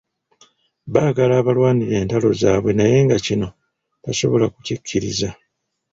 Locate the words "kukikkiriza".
4.53-5.29